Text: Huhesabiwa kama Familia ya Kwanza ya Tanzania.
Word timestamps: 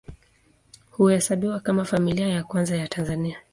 Huhesabiwa 0.91 1.59
kama 1.59 1.85
Familia 1.85 2.27
ya 2.27 2.43
Kwanza 2.43 2.77
ya 2.77 2.87
Tanzania. 2.87 3.37